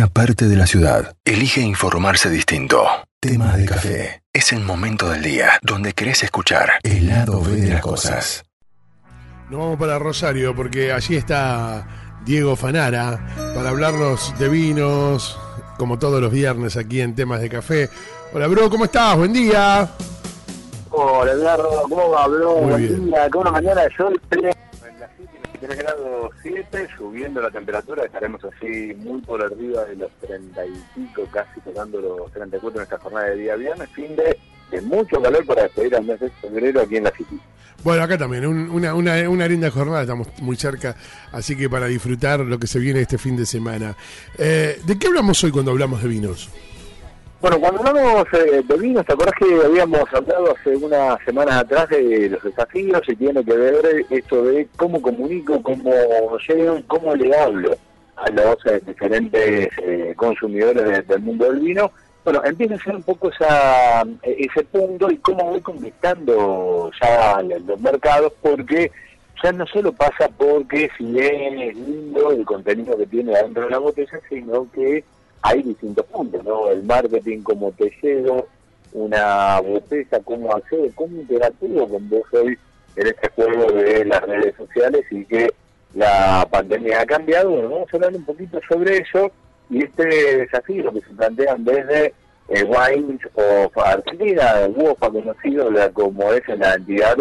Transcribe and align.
una 0.00 0.08
parte 0.08 0.48
de 0.48 0.56
la 0.56 0.66
ciudad 0.66 1.14
elige 1.26 1.60
informarse 1.60 2.30
distinto. 2.30 2.86
Temas 3.20 3.58
de 3.58 3.66
café. 3.66 4.22
Es 4.32 4.50
el 4.50 4.60
momento 4.60 5.10
del 5.10 5.22
día 5.22 5.58
donde 5.60 5.92
querés 5.92 6.22
escuchar 6.22 6.70
el 6.82 7.06
lado 7.06 7.42
B 7.42 7.56
de 7.56 7.68
las 7.68 7.82
cosas. 7.82 8.42
Nos 9.50 9.60
vamos 9.60 9.78
para 9.78 9.98
Rosario 9.98 10.56
porque 10.56 10.90
allí 10.90 11.16
está 11.16 11.86
Diego 12.24 12.56
Fanara 12.56 13.26
para 13.54 13.68
hablarnos 13.68 14.32
de 14.38 14.48
vinos, 14.48 15.38
como 15.76 15.98
todos 15.98 16.18
los 16.22 16.32
viernes 16.32 16.78
aquí 16.78 17.02
en 17.02 17.14
Temas 17.14 17.42
de 17.42 17.50
Café. 17.50 17.90
Hola, 18.32 18.46
bro, 18.46 18.70
¿cómo 18.70 18.86
estás? 18.86 19.18
Buen 19.18 19.34
día. 19.34 19.86
Hola, 20.88 21.32
Eduardo, 21.32 21.82
¿cómo 21.82 22.08
va, 22.08 22.26
bro? 22.26 22.54
Muy 22.54 22.70
Buen 22.70 22.88
bien. 22.88 23.04
día. 23.04 23.28
Con 23.28 23.42
una 23.42 23.50
mañana 23.50 23.82
de 23.82 23.94
sol, 23.94 24.18
23 25.60 25.78
grados 25.78 26.30
7, 26.42 26.88
subiendo 26.96 27.40
la 27.42 27.50
temperatura, 27.50 28.04
estaremos 28.04 28.40
así 28.44 28.94
muy 28.98 29.20
por 29.20 29.42
arriba 29.44 29.84
de 29.84 29.96
los 29.96 30.10
30 30.26 30.66
y 30.66 30.72
pico, 30.94 31.22
casi 31.30 31.60
tocando 31.60 32.00
los 32.00 32.32
34 32.32 32.80
en 32.80 32.82
esta 32.84 32.98
jornada 32.98 33.26
de 33.26 33.36
día 33.36 33.56
viernes, 33.56 33.88
fin 33.90 34.16
de, 34.16 34.38
mucho 34.82 35.20
calor 35.20 35.44
para 35.44 35.62
despedir 35.64 35.96
al 35.96 36.04
mes 36.04 36.20
de 36.20 36.30
febrero 36.30 36.80
aquí 36.80 36.96
en 36.96 37.04
la 37.04 37.10
City. 37.10 37.38
Bueno, 37.82 38.02
acá 38.02 38.16
también, 38.16 38.46
un- 38.46 38.70
una, 38.70 38.94
una, 38.94 39.28
una 39.28 39.48
linda 39.48 39.70
jornada, 39.70 40.02
estamos 40.02 40.28
muy 40.40 40.56
cerca, 40.56 40.96
así 41.32 41.56
que 41.56 41.68
para 41.68 41.86
disfrutar 41.86 42.40
lo 42.40 42.58
que 42.58 42.66
se 42.66 42.78
viene 42.78 43.00
este 43.00 43.18
fin 43.18 43.36
de 43.36 43.44
semana. 43.46 43.96
Eh, 44.38 44.80
¿De 44.84 44.98
qué 44.98 45.08
hablamos 45.08 45.42
hoy 45.44 45.50
cuando 45.50 45.70
hablamos 45.72 46.02
de 46.02 46.08
vinos? 46.08 46.48
Bueno, 47.40 47.58
cuando 47.58 47.80
hablamos 47.80 48.26
eh, 48.34 48.62
de 48.62 48.76
vinos, 48.76 49.06
¿te 49.06 49.14
acordás 49.14 49.34
que 49.38 49.46
habíamos 49.64 50.02
hablado 50.12 50.54
hace 50.54 50.76
unas 50.76 51.18
semanas 51.24 51.56
atrás 51.62 51.88
de 51.88 52.28
los 52.28 52.42
desafíos 52.42 53.00
y 53.08 53.16
tiene 53.16 53.42
que 53.42 53.54
ver 53.54 54.04
esto 54.10 54.44
de 54.44 54.68
cómo 54.76 55.00
comunico, 55.00 55.62
cómo 55.62 55.90
llego 56.46 56.78
cómo 56.86 57.14
le 57.14 57.34
hablo 57.34 57.74
a 58.16 58.28
los 58.30 58.66
eh, 58.66 58.82
diferentes 58.86 59.70
eh, 59.82 60.12
consumidores 60.16 60.84
de- 60.84 61.02
del 61.02 61.20
mundo 61.22 61.46
del 61.50 61.60
vino? 61.60 61.90
Bueno, 62.24 62.42
empieza 62.44 62.74
a 62.74 62.78
ser 62.84 62.96
un 62.96 63.02
poco 63.04 63.30
esa, 63.30 64.02
eh, 64.22 64.36
ese 64.50 64.62
punto 64.64 65.10
y 65.10 65.16
cómo 65.16 65.44
voy 65.46 65.62
conquistando 65.62 66.90
ya 67.00 67.40
los 67.40 67.80
mercados 67.80 68.34
porque 68.42 68.92
ya 69.42 69.50
no 69.52 69.66
solo 69.66 69.92
pasa 69.92 70.28
porque 70.36 70.90
si 70.98 71.18
es 71.18 71.74
lindo 71.74 72.32
el 72.32 72.44
contenido 72.44 72.98
que 72.98 73.06
tiene 73.06 73.34
adentro 73.34 73.64
de 73.64 73.70
la 73.70 73.78
botella, 73.78 74.20
sino 74.28 74.70
que 74.70 75.02
hay 75.42 75.62
distintos 75.62 76.04
puntos, 76.06 76.44
¿no? 76.44 76.68
El 76.70 76.82
marketing, 76.84 77.42
cómo 77.42 77.72
te 77.72 77.90
una 78.92 79.60
botella, 79.60 80.20
cómo 80.24 80.52
accedo, 80.54 80.86
cómo 80.94 81.20
interactúo 81.20 81.88
con 81.88 82.08
vos 82.08 82.22
hoy 82.32 82.58
en 82.96 83.06
este 83.06 83.28
juego 83.30 83.70
de 83.72 84.04
las 84.04 84.20
redes 84.22 84.54
sociales 84.56 85.02
y 85.10 85.24
que 85.24 85.48
la 85.94 86.46
pandemia 86.50 87.00
ha 87.00 87.06
cambiado. 87.06 87.50
Bueno, 87.50 87.68
vamos 87.70 87.88
a 87.92 87.96
hablar 87.96 88.14
un 88.14 88.24
poquito 88.24 88.60
sobre 88.68 88.98
eso 88.98 89.30
y 89.70 89.84
este 89.84 90.04
desafío 90.38 90.92
que 90.92 91.00
se 91.00 91.14
plantean 91.14 91.64
desde 91.64 92.12
eh, 92.48 92.64
Wines 92.64 93.20
of 93.34 93.78
Argentina, 93.78 94.66
WOFA 94.74 95.08
conocido 95.10 95.70
la- 95.70 95.90
como 95.90 96.32
es 96.32 96.42
la 96.48 96.74
entidad 96.74 97.16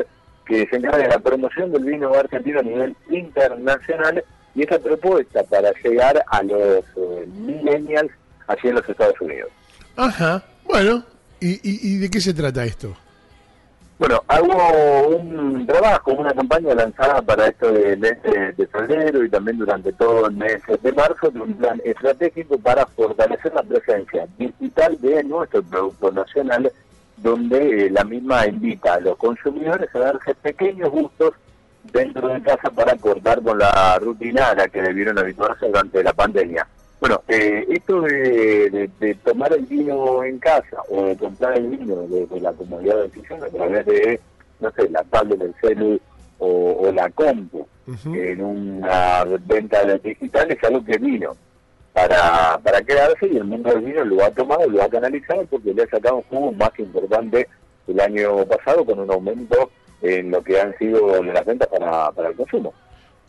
que 0.45 0.65
se 0.67 0.77
encarga 0.77 0.97
de 0.97 1.07
la 1.09 1.19
promoción 1.19 1.71
del 1.71 1.83
vino 1.85 2.11
argentino 2.15 2.59
a 2.59 2.63
nivel 2.63 2.95
internacional 3.11 4.23
y 4.59 4.63
esta 4.63 4.77
propuesta 4.77 5.41
para 5.43 5.71
llegar 5.81 6.21
a 6.27 6.43
los 6.43 6.83
eh, 6.97 7.25
millennials 7.27 8.11
allí 8.47 8.67
en 8.67 8.75
los 8.75 8.89
Estados 8.89 9.19
Unidos. 9.21 9.49
Ajá, 9.95 10.43
bueno, 10.65 11.01
¿y, 11.39 11.51
y, 11.53 11.93
y 11.93 11.97
de 11.97 12.09
qué 12.09 12.19
se 12.19 12.33
trata 12.33 12.65
esto? 12.65 12.93
Bueno, 13.97 14.21
hago 14.27 15.15
un 15.17 15.65
trabajo, 15.65 16.11
una 16.11 16.33
campaña 16.33 16.73
lanzada 16.73 17.21
para 17.21 17.47
esto 17.47 17.71
del 17.71 17.99
mes 17.99 18.21
de, 18.23 18.51
de 18.53 18.67
febrero 18.67 19.23
y 19.23 19.29
también 19.29 19.57
durante 19.59 19.93
todo 19.93 20.27
el 20.27 20.35
mes 20.35 20.61
de 20.81 20.91
marzo 20.91 21.29
de 21.31 21.39
un 21.39 21.53
plan 21.53 21.81
estratégico 21.85 22.57
para 22.57 22.85
fortalecer 22.85 23.53
la 23.53 23.63
presencia 23.63 24.27
digital 24.37 24.97
de 24.99 25.23
nuestro 25.23 25.63
producto 25.63 26.11
nacional, 26.11 26.69
donde 27.17 27.85
eh, 27.85 27.89
la 27.91 28.03
misma 28.03 28.45
invita 28.45 28.95
a 28.95 28.99
los 28.99 29.17
consumidores 29.17 29.93
a 29.95 29.99
darse 29.99 30.35
pequeños 30.35 30.89
gustos 30.89 31.33
dentro 31.91 32.27
de 32.27 32.41
casa 32.41 32.69
para 32.69 32.95
cortar 32.97 33.41
con 33.41 33.57
la 33.57 33.97
rutina 33.99 34.49
a 34.49 34.55
la 34.55 34.67
que 34.67 34.81
debieron 34.81 35.17
habituarse 35.17 35.67
durante 35.67 36.03
la 36.03 36.13
pandemia. 36.13 36.67
Bueno, 36.99 37.21
eh, 37.27 37.65
esto 37.69 38.01
de, 38.01 38.69
de- 38.69 38.89
de 38.99 39.15
tomar 39.15 39.53
el 39.53 39.65
vino 39.65 40.23
en 40.23 40.37
casa 40.39 40.77
o 40.89 41.05
de 41.05 41.15
comprar 41.15 41.57
el 41.57 41.67
vino 41.67 41.95
desde 42.09 42.41
la 42.41 42.51
comodidad 42.53 42.95
de 42.97 43.03
decisión 43.03 43.41
a 43.43 43.47
través 43.47 43.85
de, 43.85 44.19
no 44.59 44.69
sé, 44.71 44.89
la 44.89 45.03
tablet 45.05 45.39
del 45.39 45.55
celu 45.61 45.99
o, 46.39 46.47
o 46.87 46.91
la 46.91 47.09
compu 47.09 47.65
en 48.13 48.41
una 48.43 49.23
venta 49.45 49.83
digital 49.97 50.51
es 50.51 50.63
algo 50.63 50.83
que 50.85 50.97
vino 50.97 51.35
para, 51.93 52.59
para 52.63 52.81
quedarse 52.81 53.27
y 53.27 53.37
el 53.37 53.45
mundo 53.45 53.69
del 53.71 53.81
vino 53.81 54.03
lo 54.05 54.23
ha 54.23 54.29
tomado, 54.31 54.67
lo 54.69 54.83
ha 54.83 54.89
canalizado 54.89 55.45
porque 55.47 55.73
le 55.73 55.83
ha 55.83 55.87
sacado 55.89 56.17
un 56.17 56.23
jugo 56.23 56.51
más 56.51 56.71
importante 56.77 57.47
el 57.87 57.99
año 57.99 58.45
pasado 58.45 58.85
con 58.85 58.99
un 58.99 59.09
aumento 59.11 59.71
en 60.01 60.31
lo 60.31 60.43
que 60.43 60.59
han 60.59 60.77
sido 60.77 61.21
las 61.23 61.45
ventas 61.45 61.67
para, 61.67 62.11
para 62.11 62.29
el 62.29 62.35
consumo. 62.35 62.73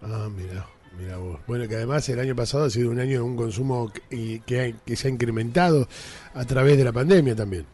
Ah, 0.02 0.28
mira, 0.34 0.66
mira 0.98 1.16
vos. 1.18 1.38
Bueno, 1.46 1.68
que 1.68 1.76
además 1.76 2.08
el 2.08 2.20
año 2.20 2.34
pasado 2.34 2.64
ha 2.64 2.70
sido 2.70 2.90
un 2.90 3.00
año 3.00 3.18
de 3.18 3.20
un 3.20 3.36
consumo 3.36 3.90
que, 3.92 4.40
que, 4.46 4.74
que 4.84 4.96
se 4.96 5.08
ha 5.08 5.10
incrementado 5.10 5.86
a 6.34 6.44
través 6.44 6.78
de 6.78 6.84
la 6.84 6.92
pandemia 6.92 7.34
también. 7.34 7.66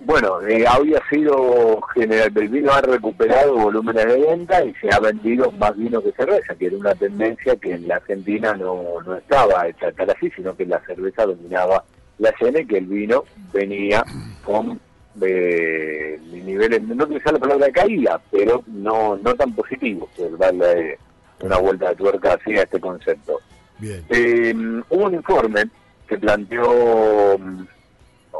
Bueno, 0.00 0.46
eh, 0.46 0.66
había 0.68 1.00
sido 1.08 1.80
general, 1.94 2.30
el 2.36 2.48
vino 2.48 2.70
ha 2.72 2.82
recuperado 2.82 3.54
volúmenes 3.54 4.06
de 4.06 4.18
venta 4.18 4.62
y 4.62 4.74
se 4.74 4.92
ha 4.92 5.00
vendido 5.00 5.50
más 5.52 5.74
vino 5.78 6.02
que 6.02 6.12
cerveza, 6.12 6.54
que 6.54 6.66
era 6.66 6.76
una 6.76 6.94
tendencia 6.94 7.56
que 7.56 7.72
en 7.72 7.88
la 7.88 7.96
Argentina 7.96 8.54
no, 8.54 9.00
no 9.06 9.16
estaba 9.16 9.66
hecha 9.66 9.90
tal 9.92 10.10
así, 10.10 10.30
sino 10.36 10.54
que 10.54 10.66
la 10.66 10.78
cerveza 10.84 11.24
dominaba 11.24 11.84
la 12.18 12.28
escena 12.30 12.60
y 12.60 12.66
que 12.66 12.78
el 12.78 12.86
vino 12.86 13.24
venía 13.50 14.04
con 14.44 14.78
eh, 15.22 16.20
niveles, 16.44 16.82
no 16.82 17.04
usar 17.04 17.32
la 17.32 17.38
palabra 17.38 17.70
caída, 17.70 18.20
pero 18.30 18.62
no, 18.66 19.16
no 19.16 19.34
tan 19.34 19.52
positivos, 19.54 20.08
por 20.16 20.36
darle 20.38 20.98
una 21.42 21.58
vuelta 21.58 21.90
de 21.90 21.96
tuerca 21.96 22.34
así 22.34 22.56
a 22.56 22.62
este 22.62 22.80
concepto. 22.80 23.40
Bien. 23.78 24.04
Eh, 24.08 24.54
hubo 24.90 25.04
un 25.04 25.14
informe 25.14 25.64
que 26.06 26.18
planteó 26.18 27.38
mm, 27.38 27.66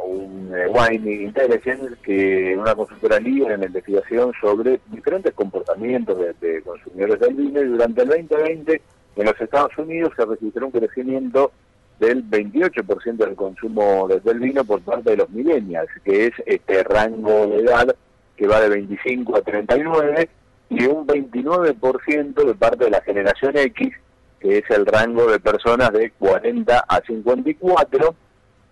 un 0.05 0.51
eh, 0.55 0.67
Wine 0.67 1.23
Intelligence, 1.23 1.95
que 2.03 2.55
una 2.57 2.75
consultora 2.75 3.19
líder 3.19 3.53
en 3.53 3.59
la 3.61 3.65
investigación 3.67 4.31
sobre 4.39 4.79
diferentes 4.87 5.33
comportamientos 5.33 6.17
de, 6.17 6.33
de 6.47 6.61
consumidores 6.61 7.19
del 7.19 7.33
vino 7.33 7.61
y 7.61 7.67
durante 7.67 8.01
el 8.01 8.07
2020 8.07 8.81
en 9.17 9.25
los 9.25 9.39
Estados 9.39 9.77
Unidos 9.77 10.13
se 10.15 10.25
registró 10.25 10.67
un 10.67 10.71
crecimiento 10.71 11.51
del 11.99 12.23
28% 12.23 13.25
del 13.25 13.35
consumo 13.35 14.07
de- 14.07 14.19
del 14.19 14.39
vino 14.39 14.63
por 14.65 14.81
parte 14.81 15.11
de 15.11 15.17
los 15.17 15.29
millennials, 15.29 15.89
que 16.03 16.27
es 16.27 16.33
este 16.45 16.83
rango 16.83 17.47
de 17.47 17.57
edad 17.63 17.95
que 18.35 18.47
va 18.47 18.59
de 18.59 18.69
25 18.69 19.37
a 19.37 19.41
39 19.41 20.29
y 20.69 20.85
un 20.85 21.07
29% 21.07 22.43
de 22.43 22.53
parte 22.55 22.85
de 22.85 22.89
la 22.91 23.01
generación 23.01 23.55
X, 23.57 23.93
que 24.39 24.57
es 24.57 24.69
el 24.71 24.85
rango 24.85 25.25
de 25.31 25.39
personas 25.39 25.91
de 25.93 26.11
40 26.11 26.79
a 26.87 27.01
54 27.01 28.13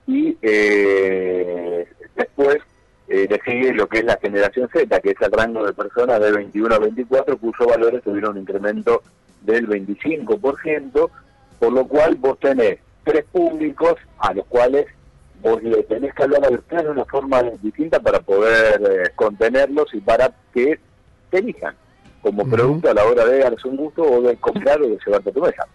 y 0.08 0.38
eh, 0.42 1.88
después 2.16 2.58
eh, 3.08 3.28
le 3.30 3.40
sigue 3.46 3.74
lo 3.74 3.88
que 3.88 4.00
es 4.00 4.06
la 4.06 4.18
generación 4.18 4.68
Z, 4.74 5.00
que 5.00 5.12
es 5.12 5.22
el 5.22 5.32
rango 5.32 5.66
de 5.66 5.74
personas 5.74 6.20
de 6.20 6.32
21 6.32 6.76
a 6.76 6.80
24, 6.80 7.38
cuyos 7.38 7.68
valores 7.68 8.02
tuvieron 8.04 8.32
un 8.32 8.42
incremento 8.42 9.02
del 9.42 9.68
25%, 9.68 11.10
por 11.60 11.74
lo 11.74 11.88
cual 11.88 12.16
vos 12.16 12.40
tenés 12.40 12.80
tres 13.04 13.26
públicos 13.32 13.96
a 14.20 14.34
los 14.34 14.46
cuales 14.48 14.86
vos 15.42 15.62
le 15.62 15.84
tenés 15.84 16.14
que 16.14 16.24
hablar 16.24 16.46
a 16.46 16.50
los 16.50 16.64
tres 16.68 16.84
de 16.84 16.90
una 16.90 17.06
forma 17.06 17.44
distinta 17.62 18.00
para 18.00 18.20
poder 18.22 18.82
eh, 18.82 19.12
contenerlos 19.16 19.94
y 19.94 20.00
para 20.00 20.34
que 20.54 20.80
te 21.30 21.40
elijan 21.40 21.76
como 22.22 22.44
Ujú. 22.44 22.52
producto 22.52 22.90
a 22.90 22.94
la 22.94 23.04
hora 23.04 23.26
de 23.26 23.40
darse 23.40 23.68
un 23.68 23.76
gusto 23.76 24.02
o 24.04 24.22
de 24.22 24.36
comprar 24.38 24.82
o 24.82 24.88
de 24.88 24.98
llevarte 25.06 25.30
a 25.30 25.34
tu 25.34 25.42
mesa. 25.42 25.68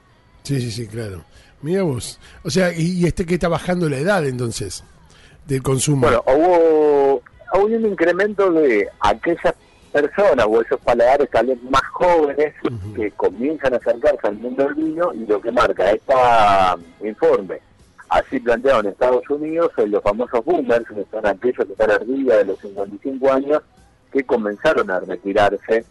Sí, 0.43 0.61
sí, 0.61 0.71
sí, 0.71 0.87
claro. 0.87 1.23
Mira 1.61 1.83
vos. 1.83 2.19
O 2.45 2.51
sea, 2.51 2.73
y, 2.73 3.01
y 3.01 3.05
este 3.05 3.27
que 3.27 3.35
está 3.35 3.49
bajando 3.49 3.89
la 3.89 3.99
edad 3.99 4.25
entonces 4.27 4.83
del 5.47 5.63
consumo. 5.63 6.07
Bueno, 6.07 6.23
hubo, 6.27 7.23
hubo 7.55 7.65
un 7.67 7.87
incremento 7.87 8.51
de 8.53 8.89
aquellas 9.01 9.55
personas 9.89 10.47
o 10.49 10.61
esos 10.61 10.81
paladares 10.81 11.29
tal 11.31 11.47
vez 11.47 11.63
más 11.65 11.83
jóvenes 11.93 12.55
que 12.95 13.11
comienzan 13.13 13.75
a 13.75 13.77
acercarse 13.77 14.27
al 14.27 14.39
mundo 14.39 14.65
del 14.65 14.75
vino 14.75 15.13
y 15.15 15.27
lo 15.27 15.41
que 15.41 15.51
marca 15.51 15.91
este 15.91 16.15
informe, 17.07 17.61
así 18.09 18.41
planteado 18.41 18.81
en 18.81 18.87
Estados 18.87 19.29
Unidos, 19.29 19.73
son 19.77 19.91
los 19.91 20.03
famosos 20.03 20.45
boomers, 20.45 20.87
que 20.89 21.05
son 21.11 21.27
aquellos 21.27 21.67
que 21.67 21.73
están 21.73 21.91
arriba 21.91 22.37
de 22.37 22.45
los 22.47 22.59
55 22.61 23.33
años, 23.33 23.63
que 24.13 24.25
comenzaron 24.25 24.91
a 24.91 25.01
retirarse 25.01 25.85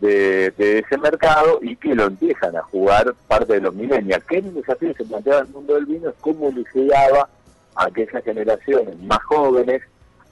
de, 0.00 0.52
de 0.56 0.78
ese 0.78 0.96
mercado 0.96 1.58
y 1.60 1.76
que 1.76 1.94
lo 1.94 2.04
empiezan 2.04 2.56
a 2.56 2.62
jugar 2.62 3.14
parte 3.26 3.54
de 3.54 3.60
los 3.60 3.74
millennials. 3.74 4.24
Que 4.24 4.40
desafío 4.40 4.94
que 4.94 5.02
se 5.02 5.08
planteaba 5.08 5.40
en 5.40 5.46
el 5.46 5.52
mundo 5.52 5.74
del 5.74 5.86
vino 5.86 6.08
es 6.10 6.14
cómo 6.20 6.50
le 6.50 6.64
llegaba 6.72 7.28
a 7.74 7.84
aquellas 7.84 8.24
generaciones 8.24 8.98
más 9.00 9.22
jóvenes 9.24 9.82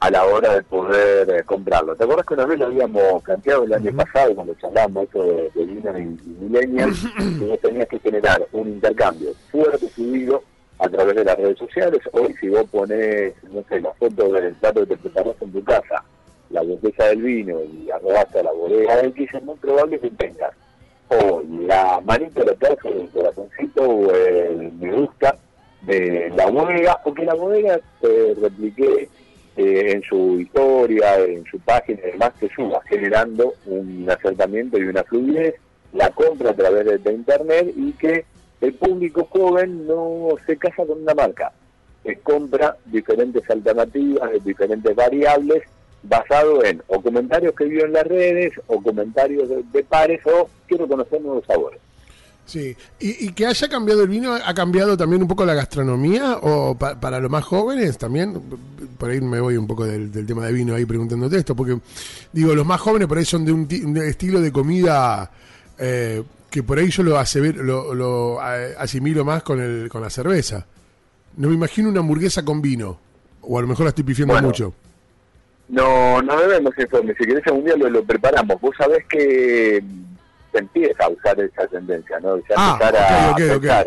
a 0.01 0.11
la 0.11 0.25
hora 0.27 0.55
de 0.55 0.63
poder 0.63 1.31
eh, 1.31 1.43
comprarlo. 1.45 1.97
¿Te 1.97 2.05
acuerdas 2.05 2.27
que 2.27 2.35
una 2.35 2.47
vez 2.47 2.59
lo 2.59 2.67
habíamos 2.67 3.23
planteado 3.23 3.65
el 3.65 3.73
año 3.73 3.93
pasado 3.97 4.35
cuando 4.35 4.55
charlamos 4.55 5.05
esto 5.05 5.23
de, 5.23 5.51
de 5.55 5.65
vino 5.65 5.99
y, 5.99 6.03
y 6.03 6.37
millennials? 6.41 7.07
que 7.39 7.47
vos 7.47 7.61
tenías 7.61 7.89
que 7.89 7.99
generar 8.01 8.47
un 8.53 8.69
intercambio 8.69 9.33
fuerte, 9.51 9.89
subido, 9.89 10.43
a 10.79 10.89
través 10.89 11.17
de 11.17 11.25
las 11.25 11.37
redes 11.37 11.59
sociales. 11.59 12.01
Hoy 12.13 12.35
si 12.41 12.49
vos 12.49 12.65
pones, 12.71 13.35
no 13.51 13.65
sé, 13.69 13.81
la 13.81 13.93
foto 13.95 14.33
del 14.33 14.55
plato 14.55 14.81
que 14.81 14.87
te 14.87 14.97
preparas 14.97 15.35
en 15.41 15.53
tu 15.53 15.65
casa, 15.65 16.05
la 16.51 16.63
botella 16.63 17.07
del 17.07 17.23
vino 17.23 17.59
y 17.63 17.91
arrobas 17.91 18.35
a 18.35 18.43
la 18.43 18.53
bodega 18.53 19.01
X, 19.01 19.31
es 19.33 19.43
muy 19.43 19.57
probable 19.57 19.99
que 19.99 20.11
tengas 20.11 20.53
o 21.09 21.43
la 21.67 22.01
manita 22.05 22.43
de 22.43 22.51
atrás 22.51 22.77
o 22.85 22.89
el 22.89 23.09
corazoncito 23.11 23.83
o 23.83 24.13
el 24.13 24.73
me 24.73 24.93
gusta 24.93 25.37
de 25.83 26.33
la 26.37 26.47
bodega 26.51 27.01
o 27.05 27.15
que 27.15 27.25
la 27.25 27.35
bodega 27.35 27.81
te 28.01 28.35
replique 28.41 29.09
eh, 29.57 29.93
en 29.93 30.03
su 30.03 30.41
historia, 30.41 31.19
en 31.19 31.45
su 31.47 31.59
página 31.61 32.01
y 32.07 32.13
demás, 32.13 32.33
que 32.39 32.49
suba 32.49 32.81
generando 32.89 33.55
un 33.67 34.07
acercamiento 34.09 34.79
y 34.79 34.83
una 34.83 35.05
fluidez, 35.05 35.55
la 35.93 36.11
compra 36.11 36.51
a 36.51 36.55
través 36.55 37.03
de, 37.03 37.13
internet 37.13 37.73
y 37.77 37.93
que 37.93 38.25
el 38.61 38.75
público 38.75 39.27
joven 39.31 39.87
no 39.87 40.29
se 40.47 40.57
casa 40.57 40.85
con 40.85 41.03
una 41.03 41.15
marca, 41.15 41.53
compra 42.23 42.77
diferentes 42.87 43.49
alternativas, 43.51 44.31
diferentes 44.45 44.95
variables 44.95 45.63
basado 46.03 46.65
en 46.65 46.83
o 46.87 47.01
comentarios 47.01 47.55
que 47.55 47.65
vio 47.65 47.85
en 47.85 47.93
las 47.93 48.07
redes 48.07 48.53
o 48.67 48.81
comentarios 48.83 49.49
de, 49.49 49.85
pares 49.85 50.21
o 50.27 50.49
quiero 50.67 50.87
conocer 50.87 51.21
nuevos 51.21 51.45
sabores. 51.47 51.81
Sí, 52.47 52.77
y, 53.01 53.33
que 53.33 53.45
haya 53.45 53.69
cambiado 53.69 54.03
el 54.03 54.09
vino, 54.09 54.33
¿ha 54.33 54.55
cambiado 54.55 54.97
también 54.97 55.21
un 55.21 55.29
poco 55.29 55.45
la 55.45 55.55
gastronomía 55.55 56.39
o 56.41 56.77
para 56.77 57.19
los 57.19 57.31
más 57.31 57.45
jóvenes 57.45 57.99
también? 57.99 58.41
Por 58.97 59.11
ahí 59.11 59.21
me 59.21 59.41
voy 59.41 59.57
un 59.57 59.67
poco 59.67 59.85
del, 59.85 60.11
tema 60.25 60.47
de 60.47 60.53
vino 60.53 60.75
ahí 60.75 60.85
preguntándote 60.85 61.39
esto, 61.39 61.57
porque 61.57 61.79
digo, 62.33 62.55
los 62.55 62.65
más 62.65 62.81
jóvenes 62.81 63.09
por 63.09 63.19
ahí 63.19 63.25
son 63.25 63.45
de 63.45 63.53
un, 63.53 63.97
estilo 63.99 64.41
de 64.41 64.53
comida 64.53 65.29
eh, 65.77 66.23
que 66.49 66.63
por 66.63 66.79
ahí 66.79 66.89
yo 66.89 67.03
lo, 67.03 67.21
lo, 67.63 67.95
lo 67.95 68.41
asimilo 68.41 69.25
más 69.25 69.43
con, 69.43 69.61
el, 69.61 69.89
con 69.89 70.01
la 70.01 70.09
cerveza. 70.09 70.65
No 71.37 71.49
me 71.49 71.55
imagino 71.55 71.89
una 71.89 72.01
hamburguesa 72.01 72.45
con 72.45 72.63
vino, 72.63 72.99
o 73.43 73.59
a 73.59 73.63
lo 73.63 73.67
mejor 73.67 73.87
la 73.87 73.91
estoy 73.91 74.05
pifiando 74.05 74.41
mucho. 74.41 74.73
No, 75.69 76.23
no 76.23 76.41
debemos 76.41 76.73
informe. 76.79 77.15
Si 77.19 77.25
querés 77.25 77.45
un 77.51 77.65
día 77.65 77.77
lo, 77.77 78.05
preparamos. 78.05 78.61
Vos 78.61 78.75
sabés 78.79 79.05
que 79.09 79.83
se 80.57 80.63
empieza 80.63 81.05
a 81.05 81.09
usar 81.09 81.39
esa 81.41 81.67
tendencia, 81.67 82.19
¿no? 82.21 82.37
Se 82.39 82.55
ah, 82.57 82.79
a, 82.83 83.85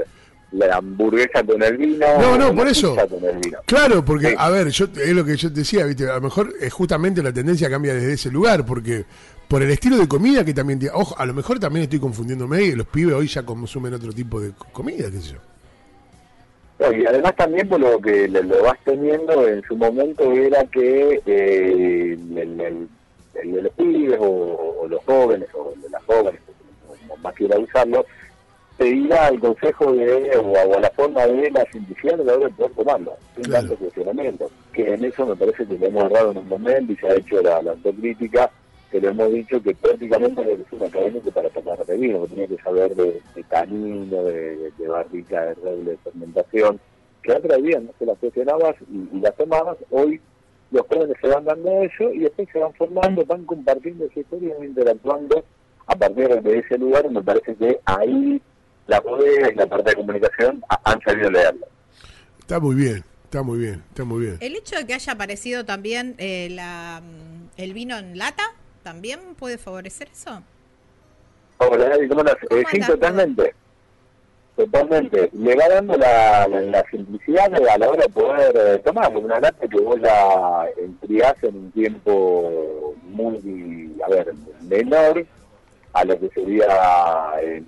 la 0.52 0.76
hamburguesa 0.78 1.44
con 1.44 1.62
el 1.62 1.78
vino. 1.78 2.06
No, 2.20 2.38
no, 2.38 2.56
por 2.56 2.68
eso. 2.68 2.96
Claro, 3.66 4.04
porque, 4.04 4.36
a 4.38 4.50
ver, 4.50 4.70
yo 4.70 4.86
es 4.86 5.14
lo 5.14 5.24
que 5.24 5.36
yo 5.36 5.50
te 5.50 5.60
decía, 5.60 5.86
¿viste? 5.86 6.10
A 6.10 6.16
lo 6.16 6.22
mejor 6.22 6.54
es 6.60 6.74
justamente 6.74 7.22
la 7.22 7.32
tendencia 7.32 7.70
cambia 7.70 7.94
desde 7.94 8.14
ese 8.14 8.32
lugar, 8.32 8.66
porque 8.66 9.06
por 9.48 9.62
el 9.62 9.70
estilo 9.70 9.98
de 9.98 10.08
comida 10.08 10.44
que 10.44 10.54
también. 10.54 10.80
Ojo, 10.94 11.16
a 11.18 11.26
lo 11.26 11.34
mejor 11.34 11.60
también 11.60 11.84
estoy 11.84 12.00
confundiéndome 12.00 12.64
y 12.64 12.72
los 12.72 12.88
pibes 12.88 13.14
hoy 13.14 13.28
ya 13.28 13.44
consumen 13.44 13.94
otro 13.94 14.12
tipo 14.12 14.40
de 14.42 14.54
comida, 14.72 15.12
qué 15.12 15.22
sé 15.22 15.34
yo 15.34 15.40
y 16.80 17.06
además 17.06 17.36
también 17.36 17.68
por 17.68 17.80
lo 17.80 18.00
que 18.00 18.28
lo 18.28 18.64
vas 18.64 18.78
teniendo 18.86 19.48
en 19.48 19.62
su 19.64 19.76
momento 19.76 20.32
era 20.32 20.64
que 20.66 21.22
eh, 21.26 22.14
el, 22.14 22.88
de 23.34 23.62
los 23.62 23.74
pibes 23.74 24.18
o, 24.20 24.88
los 24.90 25.04
jóvenes 25.04 25.50
o 25.54 25.74
de 25.76 25.90
las 25.90 26.04
jóvenes, 26.06 26.39
quiera 27.40 27.58
usarlo, 27.58 28.06
iba 28.80 29.26
al 29.26 29.40
consejo 29.40 29.92
de 29.94 30.38
o 30.38 30.56
a, 30.58 30.80
la 30.80 30.90
forma 30.92 31.26
de 31.26 31.50
la 31.52 31.66
simplicidad 31.72 32.18
de 32.18 32.26
la 32.26 32.36
hora 32.36 32.48
de 32.48 32.54
poder 32.54 32.72
tomarlo, 32.74 33.18
sin 33.36 33.52
tanto 33.52 33.76
cuestionamiento. 33.76 34.50
Que 34.74 34.94
en 34.94 35.06
eso 35.06 35.26
me 35.26 35.36
parece 35.36 35.66
que 35.66 35.78
lo 35.78 35.88
hemos 35.88 36.04
agarrado 36.06 36.32
en 36.32 36.38
un 36.38 36.48
momento 36.50 36.94
y 36.94 36.96
se 36.98 37.08
ha 37.08 37.16
hecho 37.16 37.42
la, 37.42 37.62
la 37.62 37.72
autocrítica 37.72 38.52
que 38.92 39.00
le 39.00 39.10
hemos 39.10 39.32
dicho 39.32 39.62
que 39.62 39.76
prácticamente 39.76 40.42
es 40.42 40.72
un 40.72 40.84
académico 40.84 41.32
para 41.32 41.50
tomar 41.50 41.86
de 41.86 41.98
vino, 41.98 42.24
que 42.24 42.30
tenía 42.30 42.48
que 42.48 42.58
saber 42.64 42.96
de, 42.96 43.22
de 43.36 43.44
canino, 43.44 44.24
de, 44.24 44.72
de, 44.78 44.88
barrica, 44.88 45.46
de 45.46 45.54
reble, 45.56 45.92
de 45.92 45.98
fermentación, 45.98 46.80
que 47.22 47.34
antes 47.34 47.64
día 47.64 47.80
no 47.80 47.92
se 48.00 48.06
las 48.06 48.18
cuestionabas 48.18 48.76
y, 48.92 49.20
las 49.20 49.36
tomabas, 49.36 49.78
hoy 49.92 50.20
los 50.72 50.88
jóvenes 50.88 51.18
se 51.22 51.28
van 51.28 51.46
dando 51.46 51.70
eso 51.84 52.12
y 52.12 52.20
después 52.20 52.48
se 52.52 52.60
van 52.60 52.74
formando, 52.74 53.24
van 53.26 53.46
compartiendo 53.46 54.06
esa 54.06 54.22
historia, 54.22 54.56
van 54.58 54.68
interactuando 54.68 55.44
a 55.90 55.96
partir 55.96 56.30
de 56.30 56.60
ese 56.60 56.78
lugar, 56.78 57.10
me 57.10 57.22
parece 57.22 57.56
que 57.56 57.80
ahí 57.86 58.40
la 58.86 59.00
bodega 59.00 59.52
y 59.52 59.56
la 59.56 59.66
parte 59.66 59.90
de 59.90 59.96
comunicación 59.96 60.64
han 60.84 61.02
sabido 61.02 61.32
leerlo. 61.32 61.68
Está 62.40 62.60
muy 62.60 62.76
bien, 62.76 63.04
está 63.24 63.42
muy 63.42 63.58
bien, 63.58 63.84
está 63.90 64.04
muy 64.04 64.22
bien. 64.22 64.38
El 64.40 64.56
hecho 64.56 64.76
de 64.78 64.86
que 64.86 64.94
haya 64.94 65.14
aparecido 65.14 65.66
también 65.66 66.14
eh, 66.20 66.50
la, 66.52 67.02
el 67.58 67.74
vino 67.74 67.98
en 67.98 68.20
lata, 68.20 68.44
¿también 68.84 69.20
puede 69.36 69.58
favorecer 69.58 70.10
eso? 70.12 70.44
Hola, 71.58 71.98
¿cómo 72.08 72.22
estás? 72.22 72.38
Eh, 72.52 72.64
sí, 72.72 72.80
totalmente. 72.82 73.56
Totalmente. 74.56 75.30
Le 75.34 75.56
va 75.56 75.70
dando 75.70 75.98
la, 75.98 76.48
la, 76.48 76.86
simplicidad 76.92 77.52
a 77.54 77.78
la 77.78 77.90
hora 77.90 78.04
de 78.04 78.10
poder 78.10 78.56
eh, 78.56 78.82
tomar 78.86 79.16
una 79.16 79.40
lata 79.40 79.68
que 79.68 79.80
vos 79.80 80.00
la 80.00 80.68
enfriás 80.78 81.36
en 81.44 81.56
un 81.56 81.72
tiempo 81.72 82.96
muy, 83.06 83.96
a 84.06 84.10
ver, 84.10 84.34
menor 84.62 85.26
a 86.00 86.06
lo 86.06 86.20
que 86.20 86.30
sería 86.30 86.66
eh, 87.42 87.64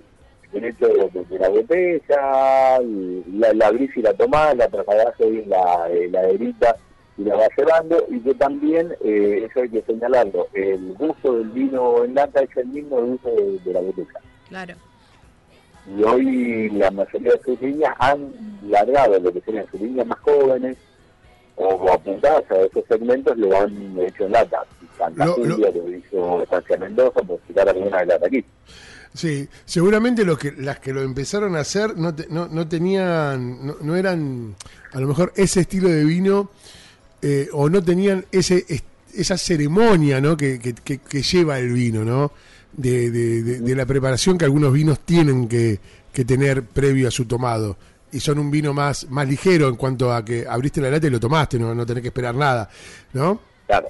el 0.52 0.64
hecho 0.64 0.88
de, 0.88 1.38
la 1.38 1.48
botella, 1.48 2.80
la, 2.80 3.52
la 3.52 3.72
y 3.72 4.02
la 4.02 4.14
tomás, 4.14 4.56
la 4.56 4.68
trasladás 4.68 5.20
en 5.20 5.48
la 5.48 5.88
heladerita 5.90 6.76
y 7.18 7.24
la 7.24 7.36
va 7.36 7.46
llevando 7.56 8.06
y 8.08 8.20
que 8.20 8.34
también, 8.34 8.94
eh, 9.04 9.46
eso 9.48 9.60
hay 9.60 9.68
que 9.68 9.82
señalarlo, 9.82 10.48
el 10.54 10.94
gusto 10.94 11.34
del 11.38 11.50
vino 11.50 12.04
en 12.04 12.14
lata 12.14 12.42
es 12.42 12.56
el 12.56 12.68
mismo 12.68 12.96
uso 12.96 13.30
de, 13.64 13.72
la 13.72 13.80
botella. 13.80 14.20
Claro. 14.48 14.74
Y 15.94 16.02
hoy 16.04 16.70
la 16.70 16.90
mayoría 16.90 17.32
de 17.32 17.42
sus 17.44 17.60
líneas 17.60 17.94
han 17.98 18.32
largado 18.62 19.18
lo 19.18 19.32
que 19.32 19.40
serían 19.40 19.66
sus 19.70 19.80
líneas 19.80 20.06
más 20.06 20.18
jóvenes 20.20 20.76
o, 21.56 21.92
apuntadas 21.92 22.50
a 22.50 22.56
esos 22.60 22.84
segmentos 22.88 23.36
lo 23.36 23.56
han 23.56 23.98
hecho 24.00 24.24
en 24.26 24.32
lata. 24.32 24.64
Santa 24.96 25.24
lo, 25.24 25.90
hizo 25.90 26.42
Estancia 26.42 26.76
Mendoza, 26.76 27.20
por 27.22 27.40
citar 27.46 27.68
alguna 27.68 28.00
de 28.00 28.06
las 28.06 28.22
aquí. 28.22 28.44
Sí, 29.14 29.46
seguramente 29.64 30.24
los 30.24 30.38
que, 30.38 30.52
las 30.52 30.78
que 30.78 30.92
lo 30.92 31.02
empezaron 31.02 31.56
a 31.56 31.60
hacer 31.60 31.96
no, 31.96 32.14
no, 32.30 32.48
no 32.48 32.68
tenían, 32.68 33.66
no, 33.66 33.76
no, 33.80 33.96
eran 33.96 34.54
a 34.92 35.00
lo 35.00 35.06
mejor 35.06 35.32
ese 35.36 35.60
estilo 35.60 35.88
de 35.88 36.04
vino 36.04 36.50
eh, 37.20 37.48
o 37.52 37.68
no 37.68 37.82
tenían 37.82 38.24
ese 38.32 38.64
esa 39.14 39.36
ceremonia 39.36 40.20
¿no? 40.20 40.36
que, 40.36 40.58
que, 40.58 41.22
lleva 41.22 41.58
el 41.58 41.72
vino, 41.72 42.04
¿no? 42.04 42.32
De, 42.72 43.10
de, 43.10 43.76
la 43.76 43.84
preparación 43.84 44.38
que 44.38 44.46
algunos 44.46 44.72
vinos 44.72 45.00
tienen 45.00 45.46
que, 45.46 45.78
que, 46.12 46.24
tener 46.24 46.62
previo 46.62 47.08
a 47.08 47.10
su 47.10 47.26
tomado. 47.26 47.76
Y 48.12 48.20
son 48.20 48.38
un 48.38 48.50
vino 48.50 48.72
más, 48.74 49.08
más 49.10 49.26
ligero 49.26 49.68
en 49.68 49.76
cuanto 49.76 50.12
a 50.12 50.24
que 50.24 50.46
abriste 50.46 50.80
la 50.80 50.90
lata 50.90 51.06
y 51.06 51.10
lo 51.10 51.18
tomaste, 51.18 51.58
no, 51.58 51.74
no 51.74 51.86
tenés 51.86 52.02
que 52.02 52.08
esperar 52.08 52.34
nada, 52.34 52.68
¿no? 53.14 53.40
Claro. 53.66 53.88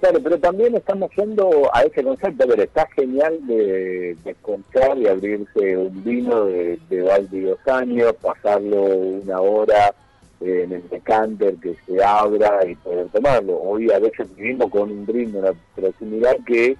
Claro, 0.00 0.18
pero 0.22 0.38
también 0.38 0.74
estamos 0.74 1.10
yendo 1.14 1.70
a 1.74 1.82
ese 1.82 2.02
concepto, 2.02 2.46
pero 2.48 2.62
está 2.62 2.86
genial 2.96 3.38
de, 3.46 4.16
de 4.24 4.34
comprar 4.40 4.96
y 4.96 5.06
abrirse 5.06 5.76
un 5.76 6.02
vino 6.02 6.46
de, 6.46 6.78
de 6.88 7.00
dos 7.02 7.58
años, 7.66 8.14
pasarlo 8.22 8.82
una 8.82 9.40
hora 9.40 9.94
en 10.40 10.72
el 10.72 10.88
decanter 10.88 11.54
que 11.56 11.76
se 11.86 12.02
abra 12.02 12.66
y 12.66 12.74
poder 12.76 13.08
tomarlo. 13.08 13.60
Hoy 13.60 13.90
a 13.90 13.98
veces 13.98 14.26
vivimos 14.36 14.70
con 14.70 14.90
un 14.90 15.06
ritmo, 15.06 15.40
una 15.40 15.52
proximidad 15.74 16.36
que 16.46 16.78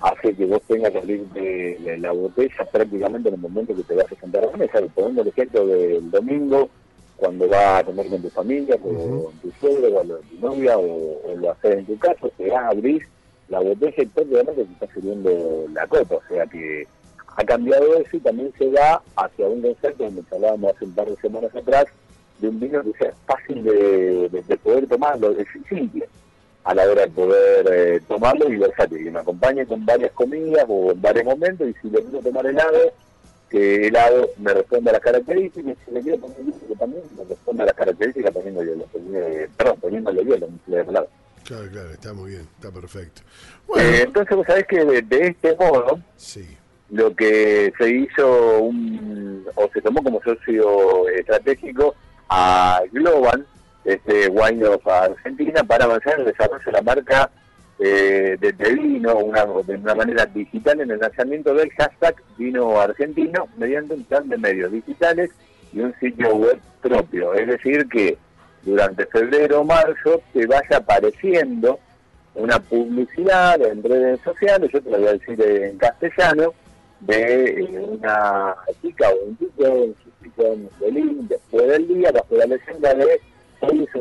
hace 0.00 0.34
que 0.34 0.46
vos 0.46 0.60
tengas 0.66 0.90
que 0.90 0.98
abrir 0.98 1.20
de, 1.28 1.98
la 1.98 2.12
botella 2.12 2.64
prácticamente 2.70 3.28
en 3.28 3.34
el 3.34 3.40
momento 3.40 3.74
que 3.74 3.82
te 3.82 3.94
vas 3.94 4.10
a 4.10 4.20
sentar 4.20 4.44
a 4.44 4.50
la 4.50 4.56
mesa. 4.56 4.80
Poniendo 4.94 5.22
el 5.22 5.28
ejemplo 5.28 5.66
del 5.66 6.10
domingo, 6.10 6.68
cuando 7.16 7.48
vas 7.48 7.80
a 7.80 7.84
comer 7.84 8.08
con 8.08 8.22
tu 8.22 8.30
familia, 8.30 8.76
con 8.78 8.92
tu 9.40 9.52
suegro, 9.60 10.00
o 10.00 10.04
tu 10.04 10.38
novia, 10.40 10.76
o, 10.78 11.36
lo 11.36 11.50
haces 11.52 11.78
en 11.78 11.86
tu 11.86 11.98
casa, 11.98 12.28
te 12.36 12.50
vas 12.50 12.64
a 12.64 12.68
abrir 12.68 13.02
la 13.48 13.60
botella 13.60 14.02
y 14.02 14.06
prácticamente 14.06 14.64
te 14.64 14.72
está 14.72 14.94
sirviendo 14.94 15.66
la 15.72 15.86
copa. 15.86 16.16
O 16.16 16.22
sea 16.28 16.46
que 16.46 16.86
ha 17.36 17.44
cambiado 17.44 17.96
eso 17.96 18.16
y 18.16 18.20
también 18.20 18.52
se 18.58 18.70
da 18.70 19.00
hacia 19.16 19.46
un 19.46 19.62
concepto, 19.62 20.04
como 20.04 20.22
hablábamos 20.32 20.74
hace 20.74 20.84
un 20.84 20.94
par 20.94 21.08
de 21.08 21.16
semanas 21.16 21.54
atrás, 21.54 21.86
de 22.40 22.48
un 22.48 22.58
vino 22.58 22.82
que 22.82 22.92
sea 22.98 23.14
fácil 23.26 23.62
de, 23.62 24.58
poder 24.62 24.86
tomarlo, 24.88 25.30
es 25.30 25.46
simple 25.68 26.08
a 26.64 26.74
la 26.74 26.84
hora 26.84 27.02
de 27.02 27.08
poder 27.08 27.66
eh, 27.72 28.00
tomarlo 28.06 28.52
y 28.52 28.56
versátil, 28.56 29.04
que 29.04 29.10
me 29.10 29.18
acompañe 29.20 29.66
con 29.66 29.84
varias 29.84 30.12
comidas 30.12 30.64
o 30.68 30.92
en 30.92 31.02
varios 31.02 31.24
momentos 31.24 31.68
y 31.68 31.74
si 31.80 31.90
le 31.90 32.02
quiero 32.02 32.20
tomar 32.20 32.46
helado, 32.46 32.92
que 33.50 33.88
helado 33.88 34.30
me 34.38 34.54
responda 34.54 34.90
a 34.90 34.94
las 34.94 35.02
características, 35.02 35.74
y 35.74 35.84
si 35.84 35.90
le 35.90 36.00
quiero 36.00 36.18
tomar 36.18 36.36
que 36.36 36.76
también 36.76 37.02
me 37.16 37.24
responda 37.24 37.64
a 37.64 37.66
las 37.66 37.76
características 37.76 38.32
poniendo 38.32 38.62
hielo, 38.62 38.86
eh, 39.14 39.48
perdón, 39.56 39.80
poniéndole 39.80 40.24
hielo, 40.24 40.48
no 40.66 40.76
helado. 40.76 41.08
Claro, 41.44 41.68
claro, 41.70 41.90
está 41.90 42.12
muy 42.12 42.30
bien, 42.30 42.48
está 42.54 42.70
perfecto. 42.70 43.22
Eh, 43.76 44.02
entonces 44.04 44.36
vos 44.36 44.46
sabés 44.46 44.66
que 44.66 44.84
de, 44.84 45.26
este 45.26 45.56
modo, 45.56 46.00
sí. 46.16 46.56
lo 46.90 47.14
que 47.16 47.72
se 47.76 47.90
hizo 47.90 48.60
un, 48.60 49.44
o 49.56 49.68
se 49.72 49.80
tomó 49.80 50.02
como 50.02 50.22
socio 50.22 51.08
estratégico 51.08 51.96
a 52.28 52.80
Global, 52.92 53.44
este 53.84 54.28
Wine 54.28 54.64
of 54.66 54.86
Argentina, 54.86 55.62
para 55.64 55.84
avanzar 55.84 56.14
en 56.14 56.20
el 56.20 56.26
desarrollo 56.26 56.64
de 56.64 56.72
la 56.72 56.82
marca 56.82 57.30
eh, 57.78 58.36
de, 58.38 58.52
vino 58.52 59.16
una, 59.16 59.44
de 59.44 59.74
una 59.74 59.94
manera 59.94 60.26
digital 60.26 60.80
en 60.80 60.90
el 60.92 61.00
lanzamiento 61.00 61.52
del 61.52 61.70
hashtag 61.70 62.14
vino 62.38 62.80
argentino 62.80 63.48
mediante 63.56 63.94
un 63.94 64.04
plan 64.04 64.28
de 64.28 64.38
medios 64.38 64.70
digitales 64.70 65.30
y 65.72 65.80
un 65.80 65.94
sitio 65.98 66.36
web 66.36 66.60
propio. 66.80 67.34
Es 67.34 67.48
decir, 67.48 67.88
que 67.88 68.16
durante 68.62 69.06
febrero 69.06 69.62
o 69.62 69.64
marzo 69.64 70.22
te 70.32 70.46
vaya 70.46 70.76
apareciendo 70.76 71.80
una 72.34 72.60
publicidad 72.60 73.60
en 73.62 73.82
redes 73.82 74.20
sociales, 74.20 74.70
yo 74.72 74.80
te 74.80 74.90
lo 74.90 74.98
voy 74.98 75.08
a 75.08 75.12
decir 75.12 75.42
en 75.42 75.76
castellano, 75.78 76.54
de 77.00 77.62
eh, 77.64 77.80
una 77.80 78.54
chica 78.80 79.08
o 79.10 79.26
un 79.26 79.38
chico 79.38 79.66
en 79.66 79.94
su 80.04 80.24
sitio 80.24 80.56
de 80.78 80.92
link 80.92 81.28
después 81.28 81.66
del 81.66 81.88
día, 81.88 82.12
bajo 82.12 82.36
la 82.36 82.46
leyenda 82.46 82.94
de 82.94 83.20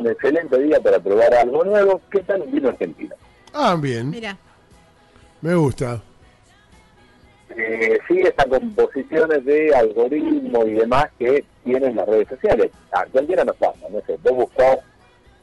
un 0.02 0.08
excelente 0.08 0.58
día 0.60 0.80
para 0.82 1.00
probar 1.00 1.34
algo 1.34 1.64
nuevo, 1.64 2.02
¿qué 2.12 2.20
tal 2.22 2.42
un 2.42 2.52
vino 2.52 2.70
argentino? 2.70 3.16
Ah, 3.54 3.76
bien. 3.80 4.10
Mira, 4.10 4.38
Me 5.42 5.56
gusta. 5.56 6.02
eh, 7.56 8.00
sigue 8.08 8.30
estas 8.30 8.46
composiciones 8.48 9.44
de 9.46 9.76
algoritmos 9.76 10.66
y 10.68 10.72
demás 10.74 11.08
que 11.20 11.44
tienen 11.64 11.96
las 11.96 12.08
redes 12.08 12.28
sociales. 12.30 12.72
A 12.92 13.06
cualquiera 13.06 13.44
nos 13.44 13.56
pasa, 13.58 13.80
no 13.92 14.00
sé, 14.08 14.18
vos 14.24 14.34
buscás, 14.36 14.80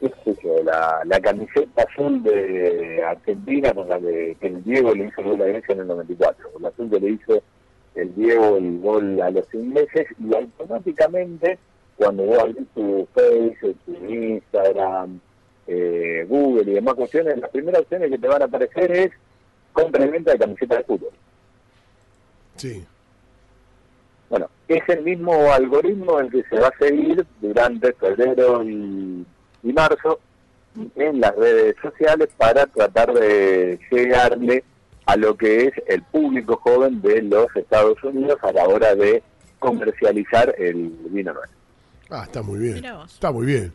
qué 0.00 0.10
sé 0.24 0.36
yo, 0.42 0.62
la, 0.64 1.02
la 1.04 1.20
camiseta 1.20 1.82
azul 1.82 2.22
de 2.22 3.02
Argentina 3.06 3.72
con 3.74 3.88
la 3.88 3.98
de, 3.98 4.36
que 4.40 4.46
el 4.48 4.64
Diego 4.64 4.94
le 4.94 5.06
hizo 5.06 5.20
el 5.20 5.26
gol 5.28 5.42
a 5.42 5.46
Grecia 5.46 5.74
en 5.74 5.80
el 5.80 5.86
94, 5.88 6.52
con 6.52 6.62
la 6.62 6.68
azul 6.70 6.90
que 6.90 7.00
le 7.00 7.10
hizo 7.10 7.42
el 7.94 8.14
Diego 8.14 8.56
el 8.56 8.80
gol 8.80 9.20
a 9.20 9.30
los 9.30 9.52
ingleses 9.54 10.06
y 10.18 10.34
automáticamente 10.34 11.58
cuando 11.98 12.22
vos 12.22 12.38
abrís 12.38 12.66
tu 12.74 13.06
Facebook, 13.12 13.76
tu 13.84 13.92
Instagram, 14.08 15.20
eh, 15.66 16.24
Google 16.28 16.70
y 16.70 16.74
demás 16.74 16.94
cuestiones, 16.94 17.38
las 17.38 17.50
primeras 17.50 17.82
opciones 17.82 18.10
que 18.10 18.18
te 18.18 18.28
van 18.28 18.40
a 18.40 18.44
aparecer 18.44 18.90
es 18.92 19.10
compra 19.72 20.04
y 20.04 20.08
venta 20.08 20.32
de 20.32 20.38
camisetas 20.38 20.78
de 20.78 20.84
fútbol. 20.84 21.10
Sí. 22.56 22.86
Bueno, 24.30 24.48
es 24.68 24.88
el 24.88 25.02
mismo 25.02 25.52
algoritmo 25.52 26.20
el 26.20 26.30
que 26.30 26.44
se 26.44 26.58
va 26.58 26.68
a 26.68 26.78
seguir 26.78 27.26
durante 27.40 27.92
febrero 27.94 28.62
y, 28.62 29.26
y 29.64 29.72
marzo 29.72 30.20
en 30.94 31.20
las 31.20 31.34
redes 31.34 31.74
sociales 31.82 32.28
para 32.36 32.66
tratar 32.66 33.12
de 33.12 33.80
llegarle 33.90 34.62
a 35.06 35.16
lo 35.16 35.36
que 35.36 35.64
es 35.64 35.72
el 35.88 36.02
público 36.02 36.60
joven 36.62 37.00
de 37.02 37.22
los 37.22 37.46
Estados 37.56 38.02
Unidos 38.04 38.38
a 38.42 38.52
la 38.52 38.68
hora 38.68 38.94
de 38.94 39.22
comercializar 39.58 40.54
el 40.58 40.90
vino 41.10 41.32
nuevo. 41.32 41.57
Ah, 42.10 42.24
está 42.24 42.42
muy 42.42 42.58
bien. 42.58 42.74
Mirá 42.74 42.96
vos. 42.96 43.12
Está 43.12 43.32
muy 43.32 43.46
bien. 43.46 43.72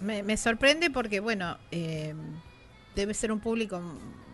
Me, 0.00 0.22
me 0.22 0.36
sorprende 0.36 0.90
porque, 0.90 1.20
bueno, 1.20 1.56
eh, 1.70 2.14
debe 2.94 3.14
ser 3.14 3.32
un 3.32 3.40
público 3.40 3.80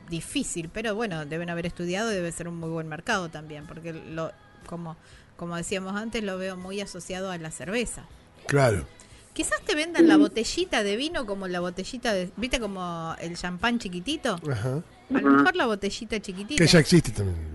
difícil, 0.09 0.69
pero 0.73 0.95
bueno, 0.95 1.25
deben 1.27 1.51
haber 1.51 1.67
estudiado, 1.67 2.09
debe 2.09 2.33
ser 2.33 2.49
un 2.49 2.57
muy 2.57 2.71
buen 2.71 2.89
mercado 2.89 3.29
también, 3.29 3.67
porque 3.67 3.93
lo, 3.93 4.33
como, 4.67 4.97
como 5.37 5.57
decíamos 5.57 5.95
antes, 5.95 6.23
lo 6.25 6.39
veo 6.39 6.57
muy 6.57 6.81
asociado 6.81 7.31
a 7.31 7.39
la 7.39 7.51
cerveza. 7.51 8.07
Claro. 8.47 8.87
Quizás 9.33 9.63
te 9.63 9.75
vendan 9.75 10.09
la 10.09 10.19
botellita 10.19 10.83
de 10.83 10.97
vino 10.97 11.25
como 11.25 11.49
la 11.49 11.61
botellita 11.61 12.13
de, 12.13 12.31
¿viste 12.37 12.61
como 12.61 13.17
el 13.19 13.37
champán 13.37 13.79
chiquitito? 13.79 14.39
Ajá. 14.51 14.83
A 15.15 15.21
lo 15.21 15.31
mejor 15.31 15.57
la 15.57 15.67
botellita 15.67 16.21
chiquitita. 16.21 16.63
Que 16.63 16.71
ya 16.71 16.79
existe 16.79 17.13
también. 17.13 17.52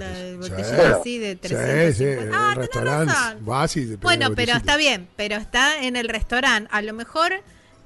La 0.00 0.18
de 0.18 0.36
botellita 0.36 0.64
Sí. 0.64 0.92
así 1.00 1.18
de 1.18 1.32
Sí, 1.32 1.38
350. 1.40 1.92
sí, 1.92 2.04
en 2.28 2.34
Ah, 2.34 2.54
restaurante 2.56 3.12
razón. 3.12 3.44
vas 3.44 3.76
y 3.76 3.80
te 3.80 3.86
pedís 3.88 4.00
Bueno, 4.00 4.28
pero 4.34 4.52
está 4.54 4.76
bien, 4.76 5.08
pero 5.16 5.36
está 5.36 5.82
en 5.82 5.96
el 5.96 6.08
restaurante. 6.08 6.68
A 6.72 6.82
lo 6.82 6.92
mejor 6.94 7.32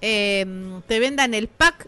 eh, 0.01 0.47
te 0.87 0.99
vendan 1.01 1.35
el 1.35 1.49
pack, 1.49 1.87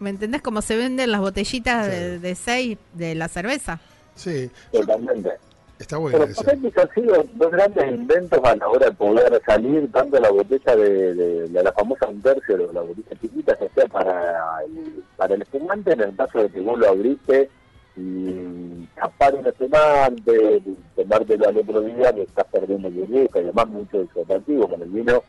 ¿me 0.00 0.10
entendés? 0.10 0.42
Como 0.42 0.60
se 0.62 0.76
venden 0.76 1.10
las 1.12 1.20
botellitas 1.20 1.86
de, 1.88 2.18
de 2.18 2.34
seis 2.34 2.78
de 2.94 3.14
la 3.14 3.28
cerveza. 3.28 3.80
Sí, 4.16 4.50
Totalmente. 4.72 5.30
está 5.78 5.96
bueno 5.98 6.18
Pero 6.18 6.30
eso. 6.30 6.44
han 6.48 6.94
sido 6.94 7.26
dos 7.34 7.50
grandes 7.52 7.92
inventos 7.92 8.40
a 8.44 8.56
la 8.56 8.68
hora 8.68 8.86
de 8.86 8.92
poder 8.92 9.42
salir, 9.46 9.90
tanto 9.92 10.18
la 10.20 10.30
botella 10.30 10.76
de, 10.76 11.14
de- 11.14 11.48
de 11.48 11.62
la 11.62 11.72
famosa 11.72 12.06
un 12.08 12.20
tercio, 12.22 12.68
o 12.68 12.72
la 12.72 12.80
botella 12.80 13.20
chiquita, 13.20 13.56
que 13.56 13.68
sea 13.74 13.86
para 13.86 14.58
el, 14.66 15.02
para 15.16 15.34
el 15.34 15.42
espumante, 15.42 15.92
en 15.92 16.00
el 16.00 16.16
caso 16.16 16.38
de 16.38 16.48
que 16.48 16.60
vos 16.60 16.78
lo 16.78 16.88
abriste 16.88 17.50
y 17.96 18.86
tapar 18.94 19.34
un 19.34 19.46
espumante, 19.46 20.62
y 20.66 20.76
tomártelo 20.96 21.48
al 21.48 21.58
otro 21.58 21.80
día, 21.82 22.12
que 22.12 22.22
estás 22.22 22.46
perdiendo 22.46 22.90
burbuja 22.90 23.40
y 23.40 23.44
demás, 23.44 23.68
mucho 23.68 23.98
de 23.98 24.08
su 24.12 24.20
atractivo. 24.20 24.68
Con 24.68 24.82
el 24.82 24.90
vino, 24.90 25.22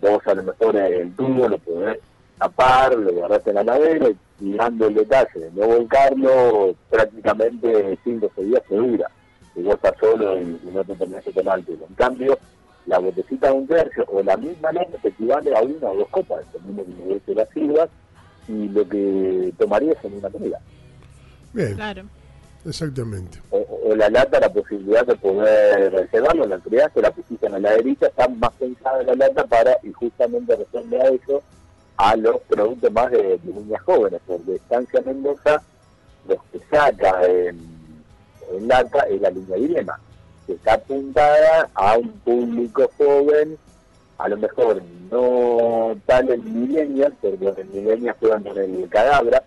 vos 0.00 0.26
a 0.26 0.34
lo 0.34 0.42
mejor 0.42 0.76
el 0.76 1.12
tubo 1.14 1.48
lo 1.48 1.58
podés 1.58 1.98
tapar, 2.38 2.96
lo 2.96 3.12
guardás 3.12 3.46
en 3.46 3.54
la 3.54 3.64
ladera 3.64 4.08
y 4.40 4.52
dando 4.52 4.86
el 4.86 4.94
detalle 4.94 5.40
de 5.40 5.50
no 5.52 5.66
volcarlo, 5.66 6.74
prácticamente 6.88 7.98
5 8.04 8.26
o 8.26 8.30
6 8.36 8.48
días 8.48 8.62
se 8.68 8.76
dura 8.76 9.10
si 9.54 9.62
vos 9.62 9.74
estás 9.74 9.94
solo 9.98 10.38
y, 10.38 10.42
y 10.42 10.70
no 10.72 10.84
te 10.84 10.94
tenés 10.94 11.24
que 11.24 11.32
tomar. 11.32 11.58
En 11.58 11.94
cambio, 11.96 12.38
la 12.86 12.98
botecita 12.98 13.48
de 13.48 13.52
un 13.52 13.66
tercio 13.66 14.04
o 14.08 14.22
la 14.22 14.36
misma 14.36 14.72
lente 14.72 14.98
te 15.02 15.08
equivale 15.08 15.54
a 15.54 15.62
una 15.62 15.90
o 15.90 15.96
dos 15.96 16.08
copas, 16.08 16.44
dependiendo 16.52 17.20
que 17.24 17.34
la 17.34 17.46
sirvas 17.46 17.90
y 18.46 18.68
lo 18.68 18.88
que 18.88 19.52
tomarías 19.58 20.02
en 20.04 20.14
una 20.14 20.30
comida. 20.30 20.60
Bien, 21.58 21.74
Claro. 21.74 22.02
exactamente. 22.66 23.38
O, 23.50 23.58
o 23.90 23.94
la 23.96 24.08
lata, 24.08 24.40
la 24.40 24.52
posibilidad 24.52 25.04
de 25.06 25.16
poder 25.16 25.92
reservarlo, 25.92 26.46
la 26.46 26.54
enfriaste, 26.56 27.00
la 27.02 27.10
pusiste 27.10 27.46
en 27.46 27.52
la 27.52 27.58
laderita, 27.60 28.06
está 28.06 28.28
más 28.28 28.52
pensada 28.52 29.02
la 29.02 29.14
lata 29.14 29.44
para, 29.46 29.76
y 29.82 29.92
justamente 29.92 30.54
responde 30.56 31.00
a 31.00 31.08
eso, 31.08 31.42
a 31.96 32.14
los 32.16 32.36
productos 32.48 32.92
más 32.92 33.10
de, 33.10 33.38
de 33.38 33.52
niñas 33.52 33.82
jóvenes, 33.82 34.20
porque 34.26 34.54
Estancia 34.54 35.00
Mendoza, 35.04 35.62
los 36.28 36.38
que 36.52 36.60
saca 36.70 37.24
en, 37.26 37.58
en 38.52 38.68
lata 38.68 39.00
es 39.10 39.20
la 39.20 39.30
línea 39.30 39.56
Dilema, 39.56 40.00
que 40.46 40.52
está 40.52 40.74
apuntada 40.74 41.68
a 41.74 41.98
un 41.98 42.10
público 42.20 42.88
joven, 42.96 43.58
a 44.18 44.28
lo 44.28 44.36
mejor 44.36 44.80
no 45.10 45.96
tal 46.06 46.28
en 46.30 46.60
millennials, 46.60 47.14
porque 47.20 47.60
en 47.62 47.72
millennials 47.72 48.16
juegan 48.20 48.42
con 48.44 48.58
el 48.58 48.88
cadabra, 48.88 49.42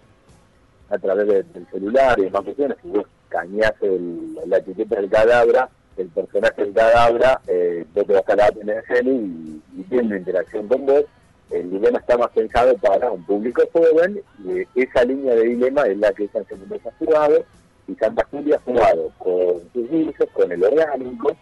a 0.91 0.97
través 0.99 1.27
de- 1.27 1.43
del 1.43 1.67
celular 1.71 2.19
y 2.19 2.23
demás 2.23 2.43
cuestiones, 2.43 2.77
si 2.81 2.89
vos 2.89 3.05
cañás 3.29 3.73
el, 3.81 4.35
la 4.45 4.57
etiqueta 4.57 4.95
del 4.97 5.09
cadabra, 5.09 5.69
el 5.97 6.07
personaje 6.09 6.63
del 6.63 6.73
cadabra, 6.73 7.39
eh, 7.47 7.85
vos 7.93 8.05
te 8.05 8.13
vas 8.13 8.27
a 8.29 8.35
la 8.35 8.45
ATNSN 8.47 9.07
y, 9.07 9.61
y 9.79 9.83
tiene 9.83 10.17
interacción 10.17 10.67
con 10.67 10.85
vos. 10.85 11.05
El 11.49 11.69
dilema 11.69 11.99
está 11.99 12.17
más 12.17 12.29
pensado 12.31 12.73
para 12.77 13.11
un 13.11 13.23
público 13.25 13.61
joven 13.73 14.21
y 14.45 14.81
esa 14.81 15.03
línea 15.03 15.35
de 15.35 15.43
dilema 15.43 15.81
es 15.83 15.97
la 15.97 16.11
que 16.13 16.27
San 16.29 16.45
Mendoza 16.49 16.89
ha 16.89 16.93
jugado 16.97 17.43
y 17.87 17.95
Santa 17.95 18.25
Julia 18.31 18.55
ha 18.55 18.59
jugado 18.59 19.11
con 19.17 19.59
sus 19.73 19.89
guisos, 19.89 20.29
con 20.31 20.49
el 20.51 20.63
orgánico, 20.63 21.35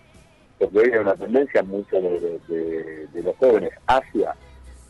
porque 0.58 0.80
hoy 0.80 0.92
hay 0.92 0.98
una 1.00 1.14
tendencia 1.16 1.62
mucho 1.62 1.98
de 2.02 3.22
los 3.24 3.36
jóvenes 3.38 3.70
hacia 3.86 4.36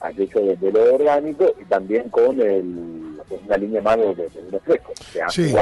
aquello 0.01 0.41
de, 0.41 0.55
de 0.57 0.71
lo 0.71 0.95
orgánico 0.95 1.53
y 1.61 1.65
también 1.65 2.09
con 2.09 2.39
el, 2.39 3.19
una 3.45 3.57
línea 3.57 3.81
más 3.81 3.97
de, 3.97 4.15
de, 4.15 4.29
de 4.29 4.41
vino 4.41 4.59
fresco. 4.65 4.93
Se 5.11 5.21
ha 5.21 5.29
Sí, 5.29 5.53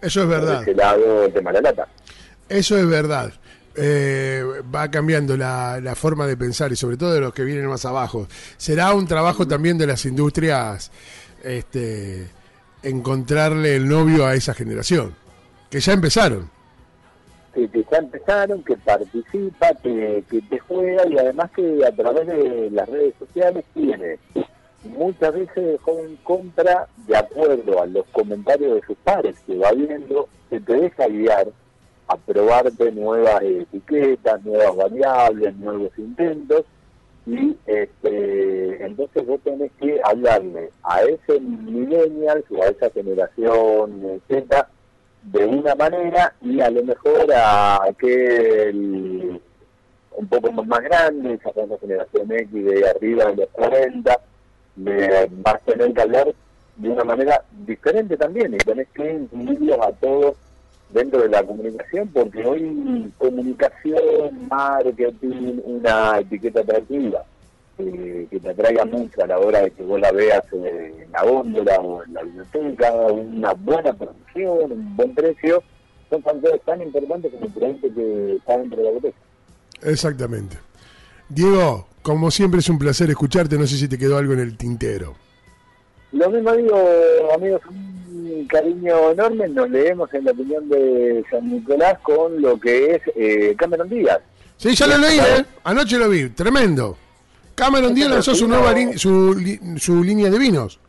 eso 0.00 0.22
es 0.22 0.28
verdad. 0.28 0.62
ese 0.62 0.74
lado 0.74 1.24
el 1.24 1.32
tema 1.32 1.52
de 1.52 1.62
la 1.62 1.70
lata. 1.70 1.88
Eso 2.48 2.76
es 2.78 2.86
verdad. 2.88 3.32
Eh, 3.76 4.42
va 4.74 4.90
cambiando 4.90 5.36
la, 5.36 5.80
la 5.80 5.94
forma 5.94 6.26
de 6.26 6.36
pensar 6.36 6.72
y 6.72 6.76
sobre 6.76 6.96
todo 6.96 7.12
de 7.14 7.20
los 7.20 7.32
que 7.32 7.44
vienen 7.44 7.66
más 7.66 7.84
abajo. 7.84 8.26
Será 8.56 8.92
un 8.92 9.06
trabajo 9.06 9.46
también 9.46 9.78
de 9.78 9.86
las 9.86 10.04
industrias 10.06 10.90
este, 11.44 12.26
encontrarle 12.82 13.76
el 13.76 13.88
novio 13.88 14.26
a 14.26 14.34
esa 14.34 14.54
generación, 14.54 15.14
que 15.70 15.80
ya 15.80 15.92
empezaron. 15.92 16.50
Que, 17.54 17.68
que 17.68 17.84
ya 17.90 17.98
empezaron, 17.98 18.62
que 18.62 18.76
participa, 18.76 19.74
que, 19.82 20.24
que 20.30 20.40
te 20.42 20.58
juega 20.58 21.06
y 21.08 21.18
además 21.18 21.50
que 21.52 21.84
a 21.84 21.92
través 21.92 22.26
de 22.26 22.70
las 22.70 22.88
redes 22.88 23.14
sociales 23.18 23.64
tiene 23.74 24.18
muchas 24.84 25.34
veces 25.34 25.56
el 25.56 25.78
joven 25.78 26.18
compra 26.22 26.88
de 27.06 27.16
acuerdo 27.16 27.82
a 27.82 27.86
los 27.86 28.06
comentarios 28.06 28.74
de 28.74 28.86
sus 28.86 28.96
pares 28.98 29.38
que 29.46 29.56
va 29.56 29.72
viendo, 29.72 30.28
que 30.48 30.60
te 30.60 30.72
deja 30.74 31.06
guiar 31.06 31.48
a 32.08 32.16
probarte 32.16 32.90
nuevas 32.92 33.42
etiquetas, 33.42 34.42
nuevas 34.44 34.76
variables, 34.76 35.54
nuevos 35.56 35.90
intentos. 35.98 36.64
Y 37.26 37.56
este, 37.66 38.84
entonces 38.84 39.26
vos 39.26 39.40
tenés 39.44 39.70
que 39.78 40.00
hablarle 40.02 40.70
a 40.82 41.02
ese 41.02 41.38
millennial 41.38 42.42
o 42.50 42.62
a 42.62 42.68
esa 42.68 42.90
generación 42.90 44.22
Z 44.26 44.68
de 45.22 45.44
una 45.44 45.74
manera 45.74 46.34
y 46.40 46.60
a 46.60 46.70
lo 46.70 46.82
mejor 46.82 47.32
a 47.32 47.84
aquel 47.84 49.40
un 50.16 50.26
poco 50.26 50.52
más, 50.52 50.82
grande, 50.82 51.34
esa 51.34 51.50
generación 51.80 52.30
X 52.30 52.52
de 52.52 52.88
arriba 52.88 53.24
de 53.26 53.36
los 53.36 53.48
40, 53.50 54.20
le 54.76 55.26
vas 55.30 55.54
a 55.54 55.58
tener 55.58 55.92
que 55.94 56.02
hablar 56.02 56.34
de 56.76 56.88
una 56.88 57.04
manera 57.04 57.42
diferente 57.66 58.16
también 58.16 58.54
y 58.54 58.58
tenés 58.58 58.88
que 58.88 59.12
incluirlos 59.12 59.78
a 59.80 59.92
todos 59.92 60.36
dentro 60.90 61.22
de 61.22 61.28
la 61.28 61.42
comunicación 61.42 62.08
porque 62.08 62.44
hoy 62.44 63.12
comunicación, 63.18 64.48
marketing, 64.48 65.60
una 65.64 66.18
etiqueta 66.18 66.60
atractiva 66.60 67.24
que 68.30 68.40
te 68.40 68.50
atraiga 68.50 68.84
mucho 68.84 69.22
a 69.22 69.26
la 69.26 69.38
hora 69.38 69.62
de 69.62 69.70
que 69.70 69.82
vos 69.82 70.00
la 70.00 70.12
veas 70.12 70.42
eh, 70.52 71.04
en 71.04 71.12
la 71.12 71.22
góndola 71.22 71.76
o 71.80 72.02
en 72.04 72.14
la 72.14 72.22
biblioteca, 72.22 72.92
una 72.92 73.52
buena 73.54 73.92
producción, 73.92 74.72
un 74.72 74.96
buen 74.96 75.14
precio, 75.14 75.62
son 76.08 76.22
factores 76.22 76.60
tan 76.62 76.82
importantes 76.82 77.32
como 77.32 77.46
el 77.46 77.52
producto 77.52 77.94
que 77.94 78.36
está 78.36 78.58
dentro 78.58 78.78
de 78.78 78.84
la 78.84 78.90
botella. 78.90 79.14
Exactamente. 79.82 80.58
Diego, 81.28 81.86
como 82.02 82.30
siempre 82.30 82.60
es 82.60 82.68
un 82.68 82.78
placer 82.78 83.10
escucharte, 83.10 83.56
no 83.56 83.66
sé 83.66 83.76
si 83.76 83.88
te 83.88 83.98
quedó 83.98 84.18
algo 84.18 84.32
en 84.32 84.40
el 84.40 84.56
tintero. 84.56 85.14
Lo 86.12 86.28
mismo 86.28 86.52
digo, 86.54 87.32
amigos, 87.34 87.60
un 87.68 88.46
cariño 88.48 89.12
enorme, 89.12 89.48
nos 89.48 89.70
leemos 89.70 90.12
en 90.12 90.24
la 90.24 90.32
opinión 90.32 90.68
de 90.68 91.24
San 91.30 91.48
Nicolás 91.48 91.98
con 92.00 92.40
lo 92.42 92.58
que 92.58 92.96
es 92.96 93.02
eh, 93.14 93.54
Cameron 93.56 93.88
Díaz. 93.88 94.18
Sí, 94.56 94.74
ya 94.74 94.86
lo 94.86 94.98
leí, 94.98 95.18
¿eh? 95.18 95.44
Anoche 95.64 95.96
lo 95.98 96.08
vi, 96.08 96.28
tremendo. 96.30 96.96
Cameron 97.60 97.94
Díaz 97.94 98.10
lanzó 98.10 98.34
su 98.34 98.48
nueva 98.48 98.74
su, 98.96 99.34
su 99.78 100.02
línea 100.02 100.30
de 100.30 100.38
vinos. 100.38 100.80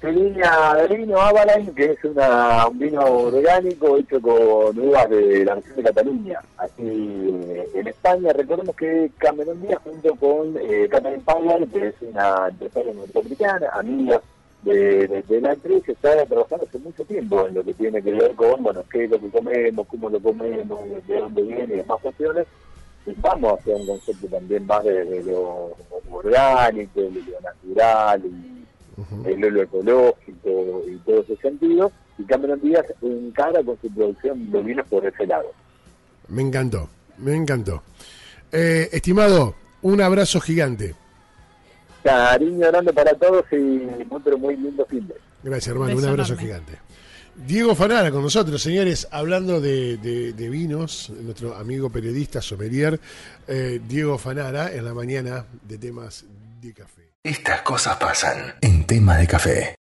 Su 0.00 0.06
línea 0.08 0.74
de 0.74 0.96
vino 0.96 1.20
Avalanche, 1.20 1.72
que 1.74 1.84
es 1.92 2.04
una, 2.04 2.66
un 2.68 2.78
vino 2.78 3.00
orgánico 3.04 3.96
hecho 3.96 4.20
con 4.20 4.78
uvas 4.78 5.08
de 5.10 5.44
la 5.44 5.54
región 5.56 5.76
de 5.76 5.82
Cataluña. 5.82 6.40
Aquí 6.56 6.82
en 7.74 7.86
España, 7.86 8.32
recordemos 8.32 8.76
que 8.76 9.10
Cameron 9.18 9.60
Díaz 9.60 9.80
junto 9.82 10.14
con 10.16 10.54
eh, 10.60 10.86
Catherine 10.88 11.22
Powell, 11.24 11.68
que 11.68 11.88
es 11.88 11.94
una 12.02 12.48
empresaria 12.48 12.92
norteamericana, 12.94 13.68
amiga 13.74 14.20
de, 14.62 15.08
de- 15.08 15.22
de 15.22 15.40
la 15.40 15.50
actriz, 15.52 15.88
está 15.88 16.24
trabajando 16.26 16.66
hace 16.68 16.78
mucho 16.78 17.04
tiempo 17.04 17.46
en 17.48 17.54
lo 17.54 17.64
que 17.64 17.74
tiene 17.74 18.00
que 18.02 18.12
ver 18.12 18.32
con, 18.34 18.62
bueno, 18.62 18.82
qué 18.92 19.04
es 19.04 19.10
lo 19.10 19.18
que 19.20 19.28
comemos, 19.30 19.86
cómo 19.88 20.10
lo 20.10 20.20
comemos, 20.20 20.78
de 21.08 21.18
dónde 21.18 21.42
viene 21.42 21.74
y 21.74 21.76
demás 21.78 21.98
cuestiones. 22.02 22.46
Vamos 23.16 23.58
hacia 23.58 23.76
un 23.76 23.86
concepto 23.86 24.26
también 24.28 24.66
más 24.66 24.84
de, 24.84 25.04
de 25.04 25.24
lo 25.24 25.74
orgánico, 26.10 27.00
de 27.00 27.10
lo 27.10 27.40
natural 27.40 28.22
y 28.24 28.58
el 29.24 29.40
lo 29.40 29.62
ecológico 29.62 30.82
y 30.86 30.96
todo 30.98 31.20
ese 31.20 31.36
sentido, 31.36 31.92
y 32.18 32.24
Cameron 32.24 32.60
Díaz 32.60 32.84
encara 33.00 33.62
con 33.62 33.80
su 33.80 33.88
producción 33.90 34.50
de 34.50 34.62
vinos 34.62 34.86
por 34.88 35.06
ese 35.06 35.26
lado. 35.26 35.52
Me 36.28 36.42
encantó, 36.42 36.88
me 37.18 37.34
encantó. 37.34 37.82
Eh, 38.50 38.88
estimado, 38.92 39.54
un 39.82 40.00
abrazo 40.00 40.40
gigante. 40.40 40.94
Cariño 42.02 42.66
grande 42.68 42.92
para 42.92 43.12
todos 43.14 43.44
y 43.52 43.56
muy 43.56 44.20
pero 44.24 44.38
muy 44.38 44.56
lindo 44.56 44.84
fin 44.86 45.06
de. 45.06 45.14
Gracias, 45.42 45.68
hermano. 45.68 45.96
Un 45.96 46.04
abrazo 46.04 46.32
enorme. 46.32 46.48
gigante. 46.48 46.78
Diego 47.46 47.74
Fanara 47.74 48.10
con 48.10 48.22
nosotros, 48.22 48.60
señores, 48.60 49.06
hablando 49.10 49.60
de, 49.60 49.96
de- 49.96 50.48
vinos, 50.50 51.10
nuestro 51.22 51.54
amigo 51.56 51.88
periodista, 51.90 52.42
sommelier, 52.42 53.00
eh, 53.46 53.80
Diego 53.86 54.18
Fanara, 54.18 54.72
en 54.72 54.84
la 54.84 54.92
mañana 54.94 55.46
de 55.62 55.78
temas 55.78 56.24
de 56.60 56.72
café. 56.74 57.12
Estas 57.22 57.62
cosas 57.62 57.96
pasan 57.96 58.54
en 58.60 58.84
tema 58.84 59.16
de 59.16 59.26
café. 59.26 59.78